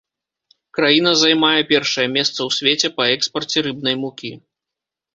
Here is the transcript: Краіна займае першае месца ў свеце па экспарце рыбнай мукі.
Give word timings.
Краіна 0.77 1.11
займае 1.25 1.59
першае 1.73 2.07
месца 2.15 2.33
ў 2.33 2.49
свеце 2.59 2.87
па 2.97 3.03
экспарце 3.19 3.57
рыбнай 3.71 3.95
мукі. 4.05 4.37